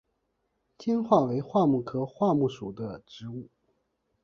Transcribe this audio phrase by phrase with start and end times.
[0.79, 3.49] 坚桦为桦木科桦木属的植物。